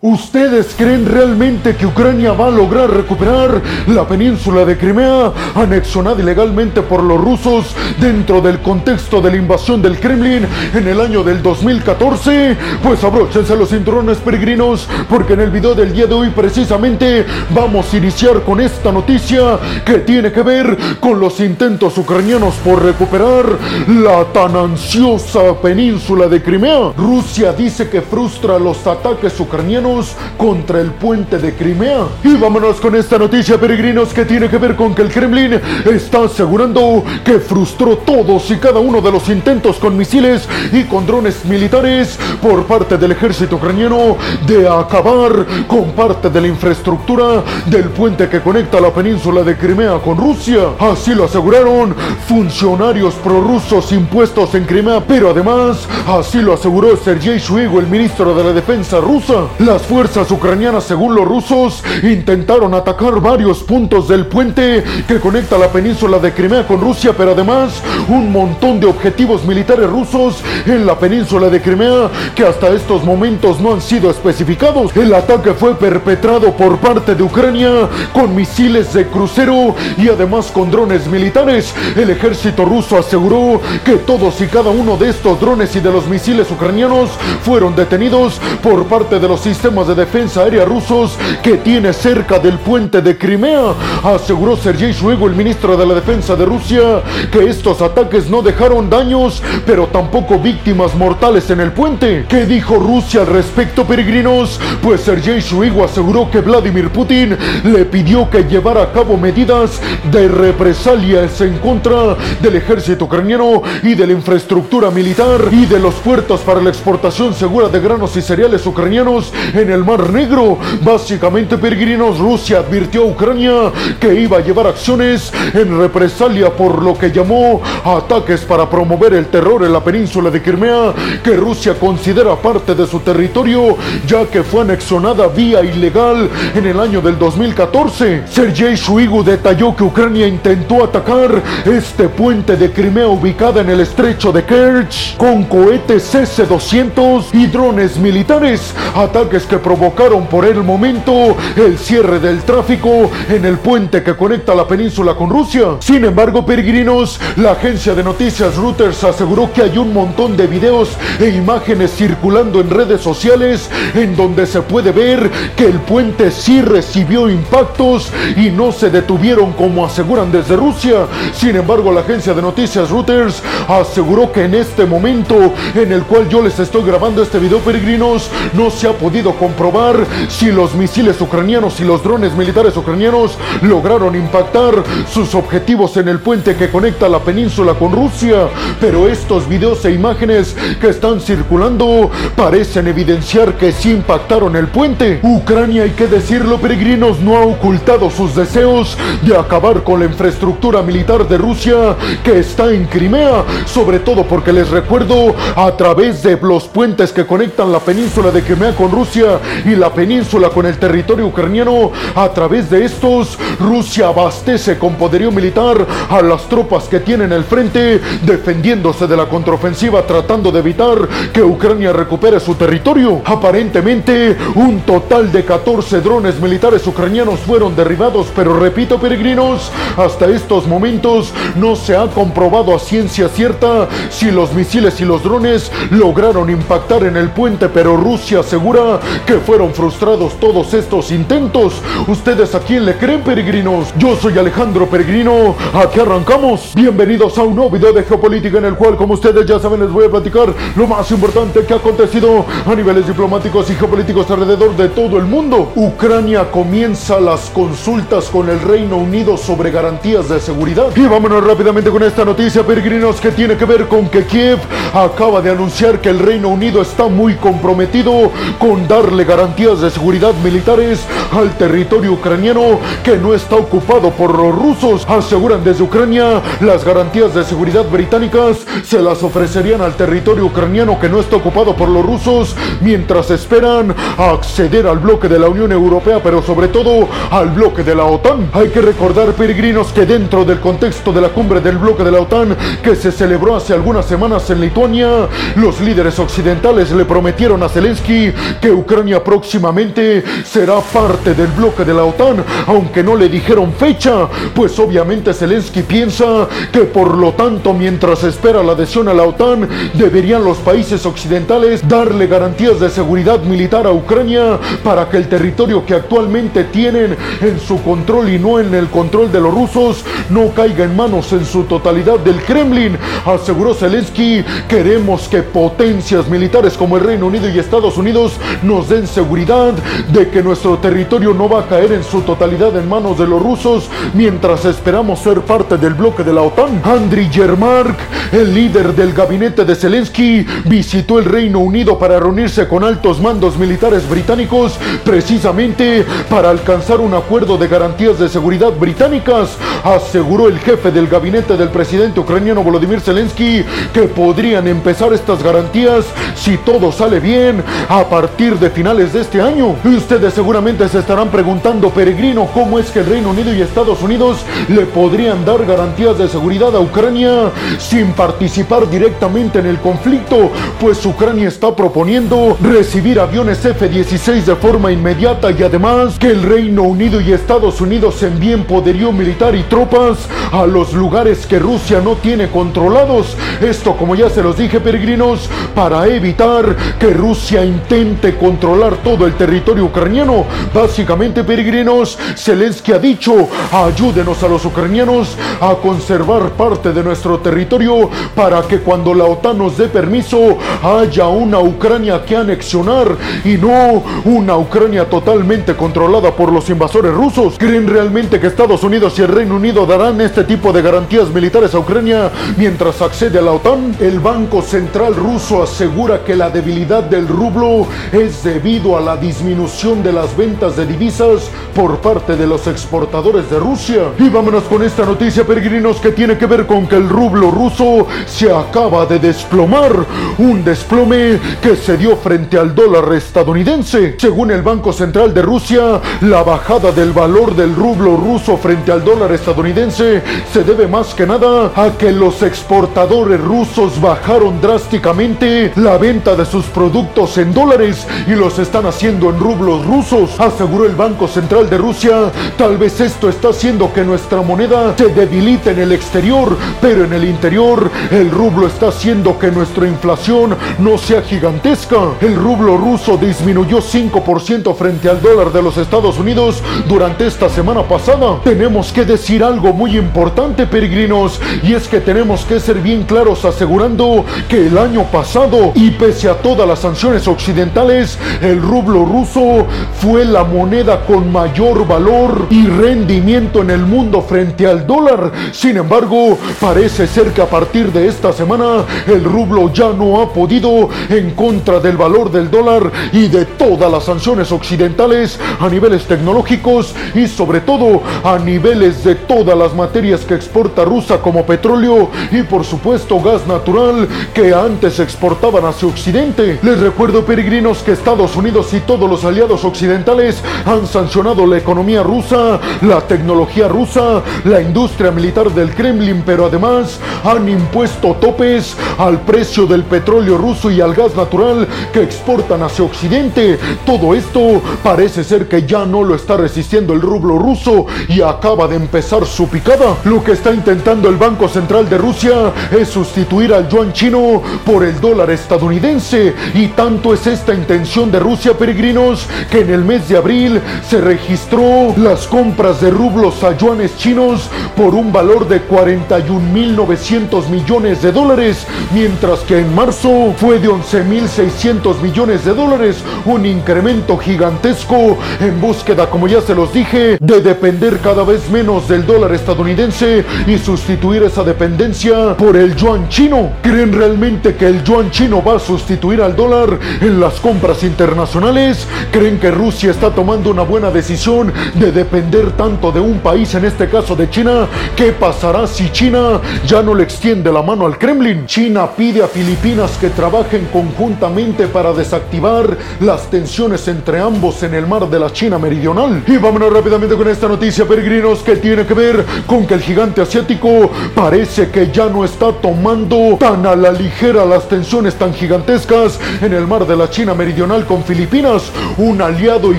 [0.00, 6.82] ¿Ustedes creen realmente que Ucrania va a lograr recuperar la península de Crimea, anexionada ilegalmente
[6.82, 11.42] por los rusos dentro del contexto de la invasión del Kremlin en el año del
[11.42, 12.56] 2014?
[12.80, 17.92] Pues abróchense los cinturones peregrinos, porque en el video del día de hoy precisamente vamos
[17.92, 23.46] a iniciar con esta noticia que tiene que ver con los intentos ucranianos por recuperar
[23.88, 26.92] la tan ansiosa península de Crimea.
[26.96, 29.87] Rusia dice que frustra los ataques ucranianos
[30.36, 32.06] contra el puente de Crimea.
[32.22, 36.24] Y vámonos con esta noticia, peregrinos, que tiene que ver con que el Kremlin está
[36.24, 41.44] asegurando que frustró todos y cada uno de los intentos con misiles y con drones
[41.44, 48.28] militares por parte del ejército ucraniano de acabar con parte de la infraestructura del puente
[48.28, 50.70] que conecta la península de Crimea con Rusia.
[50.78, 51.94] Así lo aseguraron
[52.26, 58.44] funcionarios prorrusos impuestos en Crimea, pero además así lo aseguró Sergei Shoigu, el ministro de
[58.44, 59.46] la defensa rusa.
[59.58, 65.56] La las fuerzas ucranianas, según los rusos, intentaron atacar varios puntos del puente que conecta
[65.56, 70.84] la península de Crimea con Rusia, pero además un montón de objetivos militares rusos en
[70.84, 74.96] la península de Crimea que hasta estos momentos no han sido especificados.
[74.96, 80.72] El ataque fue perpetrado por parte de Ucrania con misiles de crucero y además con
[80.72, 81.72] drones militares.
[81.94, 86.08] El ejército ruso aseguró que todos y cada uno de estos drones y de los
[86.08, 87.10] misiles ucranianos
[87.44, 92.58] fueron detenidos por parte de los sistemas de defensa aérea rusos que tiene cerca del
[92.58, 93.74] puente de Crimea.
[94.02, 98.88] Aseguró Sergei Shoigu, el ministro de la Defensa de Rusia, que estos ataques no dejaron
[98.88, 102.24] daños, pero tampoco víctimas mortales en el puente.
[102.30, 104.58] ¿Qué dijo Rusia al respecto, peregrinos?
[104.82, 110.28] Pues Sergei Shoigu aseguró que Vladimir Putin le pidió que llevara a cabo medidas de
[110.28, 116.40] represalias en contra del ejército ucraniano y de la infraestructura militar y de los puertos
[116.40, 120.58] para la exportación segura de granos y cereales ucranianos en el Mar Negro.
[120.82, 126.96] Básicamente, peregrinos, Rusia advirtió a Ucrania que iba a llevar acciones en represalia por lo
[126.96, 130.92] que llamó ataques para promover el terror en la península de Crimea,
[131.22, 133.76] que Rusia considera parte de su territorio,
[134.06, 138.24] ya que fue anexionada vía ilegal en el año del 2014.
[138.28, 144.32] Sergei Shoigu detalló que Ucrania intentó atacar este puente de Crimea ubicada en el estrecho
[144.32, 151.78] de Kerch con cohetes S-200 y drones militares, ataques que provocaron por el momento el
[151.78, 155.76] cierre del tráfico en el puente que conecta la península con Rusia.
[155.80, 160.90] Sin embargo, peregrinos, la agencia de noticias Reuters aseguró que hay un montón de videos
[161.18, 166.60] e imágenes circulando en redes sociales en donde se puede ver que el puente sí
[166.60, 171.06] recibió impactos y no se detuvieron como aseguran desde Rusia.
[171.32, 176.28] Sin embargo, la agencia de noticias Reuters aseguró que en este momento en el cual
[176.28, 179.96] yo les estoy grabando este video, peregrinos, no se ha podido comprobar
[180.28, 184.82] si los misiles ucranianos y los drones militares ucranianos lograron impactar
[185.12, 188.48] sus objetivos en el puente que conecta la península con Rusia.
[188.80, 195.20] Pero estos videos e imágenes que están circulando parecen evidenciar que sí impactaron el puente.
[195.22, 200.82] Ucrania, hay que decirlo, peregrinos, no ha ocultado sus deseos de acabar con la infraestructura
[200.82, 206.36] militar de Rusia que está en Crimea, sobre todo porque les recuerdo a través de
[206.42, 209.27] los puentes que conectan la península de Crimea con Rusia
[209.64, 211.92] y la península con el territorio ucraniano.
[212.14, 217.44] A través de estos, Rusia abastece con poderío militar a las tropas que tienen el
[217.44, 223.22] frente, defendiéndose de la contraofensiva, tratando de evitar que Ucrania recupere su territorio.
[223.24, 230.66] Aparentemente, un total de 14 drones militares ucranianos fueron derribados, pero repito, peregrinos, hasta estos
[230.66, 236.50] momentos no se ha comprobado a ciencia cierta si los misiles y los drones lograron
[236.50, 241.74] impactar en el puente, pero Rusia asegura que fueron frustrados todos estos intentos.
[242.06, 243.92] ¿Ustedes a quién le creen, peregrinos?
[243.98, 245.54] Yo soy Alejandro Peregrino.
[245.72, 246.72] Aquí arrancamos.
[246.74, 249.90] Bienvenidos a un nuevo video de geopolítica en el cual, como ustedes ya saben, les
[249.90, 254.76] voy a platicar lo más importante que ha acontecido a niveles diplomáticos y geopolíticos alrededor
[254.76, 255.72] de todo el mundo.
[255.74, 260.88] Ucrania comienza las consultas con el Reino Unido sobre garantías de seguridad.
[260.96, 264.58] Y vámonos rápidamente con esta noticia, peregrinos, que tiene que ver con que Kiev
[264.92, 270.34] acaba de anunciar que el Reino Unido está muy comprometido con darle garantías de seguridad
[270.42, 275.06] militares al territorio ucraniano que no está ocupado por los rusos.
[275.08, 281.08] Aseguran desde Ucrania las garantías de seguridad británicas se las ofrecerían al territorio ucraniano que
[281.08, 286.20] no está ocupado por los rusos mientras esperan acceder al bloque de la Unión Europea,
[286.20, 288.50] pero sobre todo al bloque de la OTAN.
[288.52, 292.20] Hay que recordar, peregrinos, que dentro del contexto de la cumbre del bloque de la
[292.20, 297.68] OTAN que se celebró hace algunas semanas en Lituania, los líderes occidentales le prometieron a
[297.68, 303.28] Zelensky que Ucrania Ucrania próximamente será parte del bloque de la OTAN, aunque no le
[303.28, 309.12] dijeron fecha, pues obviamente Zelensky piensa que por lo tanto mientras espera la adhesión a
[309.12, 315.18] la OTAN, deberían los países occidentales darle garantías de seguridad militar a Ucrania para que
[315.18, 319.52] el territorio que actualmente tienen en su control y no en el control de los
[319.52, 322.96] rusos no caiga en manos en su totalidad del Kremlin,
[323.26, 328.38] aseguró Zelensky, queremos que potencias militares como el Reino Unido y Estados Unidos
[328.78, 329.72] nos den seguridad
[330.12, 333.42] de que nuestro territorio no va a caer en su totalidad en manos de los
[333.42, 336.80] rusos mientras esperamos ser parte del bloque de la OTAN.
[336.84, 337.96] Andriy Yermark,
[338.30, 343.58] el líder del gabinete de Zelensky, visitó el Reino Unido para reunirse con altos mandos
[343.58, 350.92] militares británicos precisamente para alcanzar un acuerdo de garantías de seguridad británicas, aseguró el jefe
[350.92, 356.04] del gabinete del presidente ucraniano Volodymyr Zelensky que podrían empezar estas garantías
[356.36, 359.74] si todo sale bien a partir de finales de este año.
[359.84, 364.38] Ustedes seguramente se estarán preguntando, peregrino, cómo es que el Reino Unido y Estados Unidos
[364.68, 370.50] le podrían dar garantías de seguridad a Ucrania sin participar directamente en el conflicto,
[370.80, 376.82] pues Ucrania está proponiendo recibir aviones F-16 de forma inmediata y además que el Reino
[376.82, 382.16] Unido y Estados Unidos envíen poderío militar y tropas a los lugares que Rusia no
[382.16, 383.36] tiene controlados.
[383.60, 389.34] Esto, como ya se los dije, peregrinos, para evitar que Rusia intente controlar todo el
[389.34, 390.44] territorio ucraniano.
[390.74, 398.10] Básicamente, peregrinos, Zelensky ha dicho, ayúdenos a los ucranianos a conservar parte de nuestro territorio
[398.34, 404.02] para que cuando la OTAN nos dé permiso haya una Ucrania que anexionar y no
[404.24, 407.56] una Ucrania totalmente controlada por los invasores rusos.
[407.58, 411.74] ¿Creen realmente que Estados Unidos y el Reino Unido darán este tipo de garantías militares
[411.74, 413.96] a Ucrania mientras accede a la OTAN?
[414.00, 420.02] El Banco Central ruso asegura que la debilidad del rublo es debido a la disminución
[420.02, 424.04] de las ventas de divisas por parte de los exportadores de Rusia.
[424.18, 428.06] Y vámonos con esta noticia, peregrinos, que tiene que ver con que el rublo ruso
[428.26, 429.92] se acaba de desplomar.
[430.38, 434.16] Un desplome que se dio frente al dólar estadounidense.
[434.18, 439.04] Según el Banco Central de Rusia, la bajada del valor del rublo ruso frente al
[439.04, 445.98] dólar estadounidense se debe más que nada a que los exportadores rusos bajaron drásticamente la
[445.98, 450.94] venta de sus productos en dólares y los están haciendo en rublos rusos, aseguró el
[450.94, 452.30] Banco Central de Rusia.
[452.56, 457.12] Tal vez esto está haciendo que nuestra moneda se debilite en el exterior, pero en
[457.12, 461.96] el interior el rublo está haciendo que nuestra inflación no sea gigantesca.
[462.20, 467.82] El rublo ruso disminuyó 5% frente al dólar de los Estados Unidos durante esta semana
[467.82, 468.40] pasada.
[468.44, 473.44] Tenemos que decir algo muy importante, peregrinos, y es que tenemos que ser bien claros
[473.44, 479.66] asegurando que el año pasado, y pese a todas las sanciones occidentales, el rublo ruso
[480.00, 485.32] fue la moneda con mayor valor y rendimiento en el mundo frente al dólar.
[485.52, 490.32] Sin embargo, parece ser que a partir de esta semana el rublo ya no ha
[490.32, 496.04] podido en contra del valor del dólar y de todas las sanciones occidentales a niveles
[496.06, 502.10] tecnológicos y sobre todo a niveles de todas las materias que exporta Rusia como petróleo
[502.30, 506.58] y por supuesto gas natural que antes exportaban hacia Occidente.
[506.62, 512.02] Les recuerdo peregrinos que Estados Unidos y todos los aliados occidentales han sancionado la economía
[512.02, 519.20] rusa, la tecnología rusa, la industria militar del Kremlin, pero además han impuesto topes al
[519.20, 523.58] precio del petróleo ruso y al gas natural que exportan hacia Occidente.
[523.84, 528.66] Todo esto parece ser que ya no lo está resistiendo el rublo ruso y acaba
[528.68, 529.98] de empezar su picada.
[530.04, 534.82] Lo que está intentando el Banco Central de Rusia es sustituir al yuan chino por
[534.82, 540.08] el dólar estadounidense y tanto es esta intención de Rusia, peregrinos, que en el mes
[540.08, 545.66] de abril se registró las compras de rublos a yuanes chinos por un valor de
[545.68, 553.44] 41.900 millones de dólares, mientras que en marzo fue de 11.600 millones de dólares, un
[553.44, 559.04] incremento gigantesco en búsqueda, como ya se los dije, de depender cada vez menos del
[559.04, 563.50] dólar estadounidense y sustituir esa dependencia por el yuan chino.
[563.60, 568.86] ¿Creen realmente que el yuan chino va a sustituir al dólar en las compras internacionales?
[569.10, 573.64] ¿Creen que Rusia está tomando una buena decisión de depender tanto de un país, en
[573.64, 574.68] este caso de China?
[574.94, 578.46] ¿Qué pasará si China ya no le extiende la mano al Kremlin?
[578.46, 584.86] China pide a Filipinas que trabajen conjuntamente para desactivar las tensiones entre ambos en el
[584.86, 586.22] mar de la China meridional.
[586.26, 590.20] Y vámonos rápidamente con esta noticia, peregrinos, que tiene que ver con que el gigante
[590.20, 596.18] asiático parece que ya no está tomando tan a la ligera las tensiones tan gigantescas
[596.40, 599.78] en el mar de la China meridional con Filipinas, un aliado y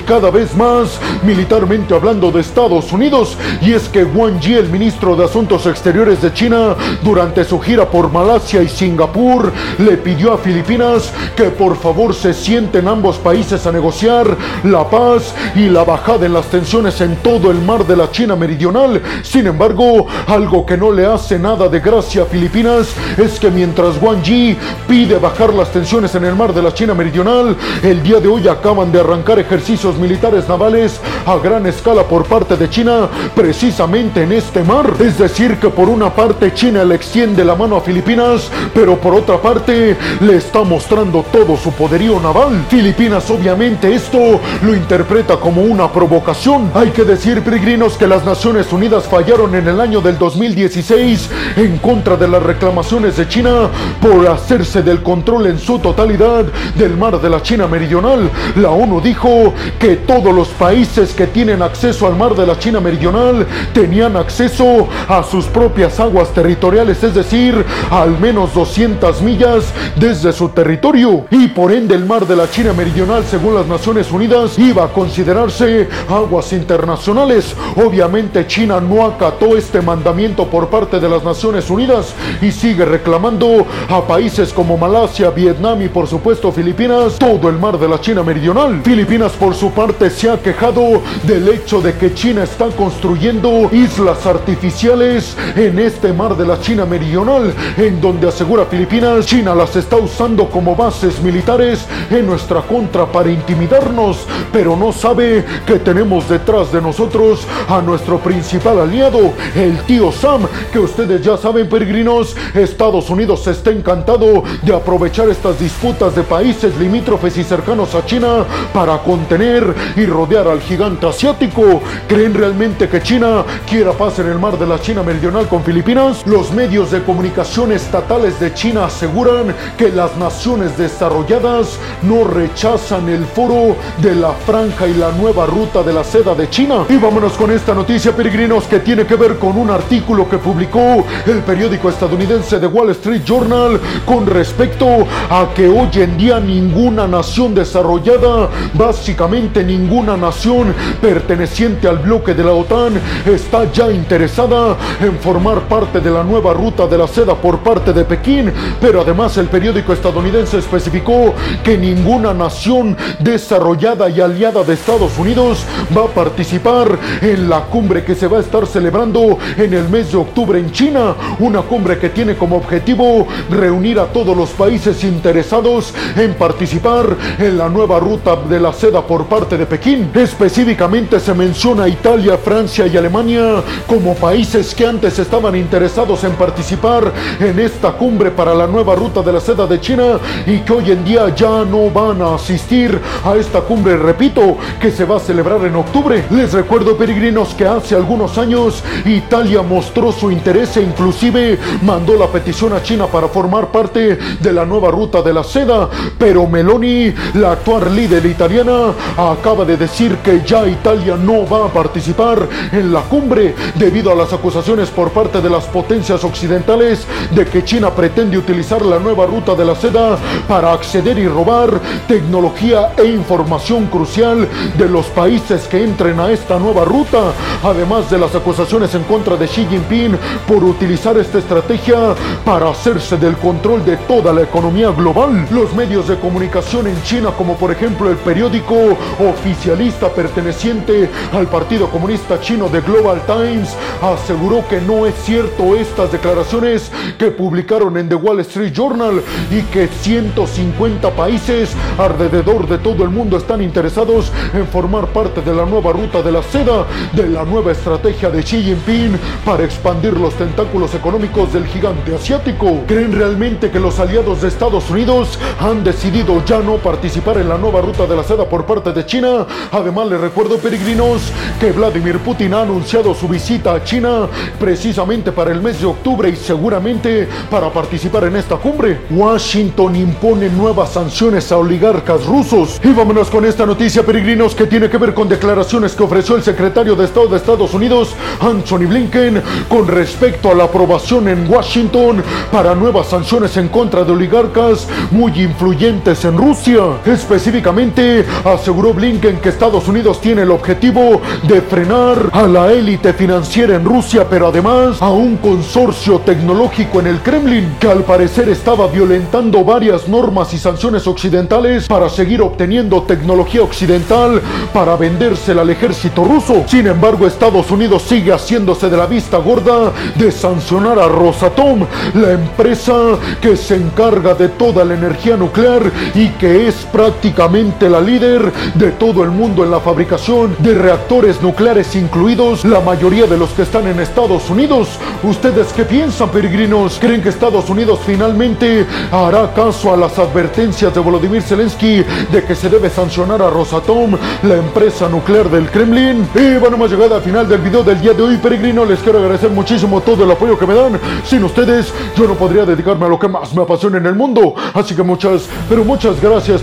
[0.00, 3.36] cada vez más militarmente hablando de Estados Unidos.
[3.60, 7.90] Y es que Wang Yi, el ministro de Asuntos Exteriores de China, durante su gira
[7.90, 13.66] por Malasia y Singapur, le pidió a Filipinas que por favor se sienten ambos países
[13.66, 17.96] a negociar la paz y la bajada en las tensiones en todo el mar de
[17.96, 19.00] la China meridional.
[19.22, 24.00] Sin embargo, algo que no le hace nada de gracia a Filipinas es que mientras
[24.00, 27.56] Wang Yi pide bajar las tensiones en el mar de la China meridional,
[27.88, 32.56] el día de hoy acaban de arrancar ejercicios militares navales a gran escala por parte
[32.56, 34.92] de China precisamente en este mar.
[35.00, 39.14] Es decir, que por una parte China le extiende la mano a Filipinas, pero por
[39.14, 42.66] otra parte le está mostrando todo su poderío naval.
[42.68, 44.18] Filipinas obviamente esto
[44.62, 46.70] lo interpreta como una provocación.
[46.74, 51.78] Hay que decir, peregrinos, que las Naciones Unidas fallaron en el año del 2016 en
[51.78, 53.68] contra de las reclamaciones de China
[54.02, 58.28] por hacerse del control en su totalidad del mar de la China meridional.
[58.56, 62.80] La ONU dijo que todos los países que tienen acceso al mar de la China
[62.80, 70.32] meridional tenían acceso a sus propias aguas territoriales, es decir, al menos 200 millas desde
[70.32, 71.26] su territorio.
[71.30, 74.88] Y por ende el mar de la China meridional, según las Naciones Unidas, iba a
[74.88, 77.54] considerarse aguas internacionales.
[77.76, 83.64] Obviamente China no acató este mandamiento por parte de las Naciones Unidas y sigue reclamando
[83.88, 88.22] a países como Malasia, Vietnam y por supuesto Filipinas todo el mar de la China
[88.22, 88.80] meridional.
[88.82, 94.24] Filipinas por su parte se ha quejado del hecho de que China está construyendo islas
[94.24, 99.96] artificiales en este mar de la China meridional, en donde asegura Filipinas, China las está
[99.96, 106.72] usando como bases militares en nuestra contra para intimidarnos, pero no sabe que tenemos detrás
[106.72, 113.10] de nosotros a nuestro principal aliado, el tío Sam, que ustedes ya saben, peregrinos, Estados
[113.10, 118.98] Unidos está encantado de aprovechar estas disputas de países limítrofes y cercanos a China para
[118.98, 121.82] contener y rodear al gigante asiático.
[122.06, 126.24] ¿Creen realmente que China quiera paz en el mar de la China meridional con Filipinas?
[126.26, 133.24] Los medios de comunicación estatales de China aseguran que las naciones desarrolladas no rechazan el
[133.26, 136.84] foro de la franja y la nueva ruta de la seda de China.
[136.88, 141.04] Y vámonos con esta noticia, peregrinos, que tiene que ver con un artículo que publicó
[141.26, 144.86] el periódico estadounidense The Wall Street Journal con respecto
[145.28, 152.42] a que hoy en día ninguna nación desarrollada, básicamente ninguna nación perteneciente al bloque de
[152.42, 157.36] la OTAN, está ya interesada en formar parte de la nueva ruta de la seda
[157.36, 158.52] por parte de Pekín.
[158.80, 165.64] Pero además el periódico estadounidense especificó que ninguna nación desarrollada y aliada de Estados Unidos
[165.96, 170.10] va a participar en la cumbre que se va a estar celebrando en el mes
[170.10, 171.14] de octubre en China.
[171.38, 177.58] Una cumbre que tiene como objetivo reunir a todos los países interesados en participar en
[177.58, 180.10] la nueva ruta de la seda por parte de Pekín.
[180.14, 187.12] Específicamente se menciona Italia, Francia y Alemania como países que antes estaban interesados en participar
[187.40, 190.90] en esta cumbre para la nueva ruta de la seda de China y que hoy
[190.90, 195.20] en día ya no van a asistir a esta cumbre, repito, que se va a
[195.20, 196.24] celebrar en octubre.
[196.30, 202.26] Les recuerdo, peregrinos, que hace algunos años Italia mostró su interés e inclusive mandó la
[202.26, 207.12] petición a China para formar parte de la nueva ruta de la seda, pero Meloni,
[207.34, 212.92] la actual líder italiana, acaba de decir que ya Italia no va a participar en
[212.92, 217.90] la cumbre debido a las acusaciones por parte de las potencias occidentales de que China
[217.90, 223.86] pretende utilizar la nueva ruta de la seda para acceder y robar tecnología e información
[223.86, 227.32] crucial de los países que entren a esta nueva ruta,
[227.62, 233.16] además de las acusaciones en contra de Xi Jinping por utilizar esta estrategia para hacerse
[233.16, 235.46] del control de toda la economía global.
[235.50, 238.74] Los medios de comunicación en China, como por ejemplo el periódico
[239.18, 246.12] oficialista perteneciente al Partido Comunista Chino de Global Times, aseguró que no es cierto estas
[246.12, 253.04] declaraciones que publicaron en The Wall Street Journal y que 150 países alrededor de todo
[253.04, 256.84] el mundo están interesados en formar parte de la nueva ruta de la seda,
[257.14, 262.82] de la nueva estrategia de Xi Jinping para expandir los tentáculos económicos del gigante asiático.
[262.86, 267.56] ¿Creen realmente que los aliados de Estados Unidos han decidido ya no participar en la
[267.56, 269.46] nueva ruta de la seda por parte de China?
[269.70, 271.22] Además, les recuerdo, peregrinos,
[271.60, 274.26] que Vladimir Putin ha anunciado su visita a China
[274.58, 279.02] precisamente para el mes de octubre y seguramente para participar en esta cumbre.
[279.10, 282.80] Washington impone nuevas sanciones a oligarcas rusos.
[282.82, 286.42] Y vámonos con esta noticia, peregrinos, que tiene que ver con declaraciones que ofreció el
[286.42, 292.22] secretario de Estado de Estados Unidos, Anthony Blinken, con respecto a la aprobación en Washington
[292.50, 296.87] para nuevas sanciones en contra de oligarcas muy influyentes en Rusia.
[297.04, 303.76] Específicamente, aseguró Blinken que Estados Unidos tiene el objetivo de frenar a la élite financiera
[303.76, 308.86] en Rusia, pero además a un consorcio tecnológico en el Kremlin que al parecer estaba
[308.86, 314.40] violentando varias normas y sanciones occidentales para seguir obteniendo tecnología occidental
[314.72, 316.64] para vendérsela al ejército ruso.
[316.66, 322.32] Sin embargo, Estados Unidos sigue haciéndose de la vista gorda de sancionar a Rosatom, la
[322.32, 322.94] empresa
[323.40, 328.92] que se encarga de toda la energía nuclear y que es prácticamente la líder de
[328.92, 333.62] todo el mundo en la fabricación de reactores nucleares incluidos la mayoría de los que
[333.62, 334.88] están en Estados Unidos.
[335.22, 336.98] ¿Ustedes qué piensan, peregrinos?
[337.00, 342.54] ¿Creen que Estados Unidos finalmente hará caso a las advertencias de Volodymyr Zelensky de que
[342.54, 346.28] se debe sancionar a Rosatom, la empresa nuclear del Kremlin?
[346.34, 348.84] Y bueno, hemos llegado al final del video del día de hoy, peregrino.
[348.84, 351.00] Les quiero agradecer muchísimo todo el apoyo que me dan.
[351.24, 354.54] Sin ustedes, yo no podría dedicarme a lo que más me apasiona en el mundo.
[354.74, 356.62] Así que muchas, pero muchas gracias,